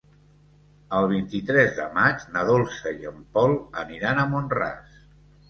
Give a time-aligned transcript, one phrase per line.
[0.99, 3.55] El vint-i-tres de maig na Dolça i en Pol
[3.85, 4.99] aniran a Mont-ras.